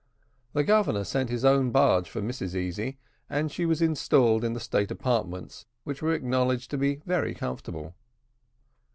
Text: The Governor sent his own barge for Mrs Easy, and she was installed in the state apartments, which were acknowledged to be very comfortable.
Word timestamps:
The 0.53 0.63
Governor 0.63 1.03
sent 1.03 1.29
his 1.29 1.45
own 1.45 1.69
barge 1.69 2.09
for 2.09 2.23
Mrs 2.23 2.55
Easy, 2.55 2.97
and 3.29 3.51
she 3.51 3.67
was 3.67 3.83
installed 3.83 4.43
in 4.43 4.53
the 4.53 4.59
state 4.59 4.89
apartments, 4.89 5.67
which 5.83 6.01
were 6.01 6.15
acknowledged 6.15 6.71
to 6.71 6.77
be 6.79 7.03
very 7.05 7.35
comfortable. 7.35 7.93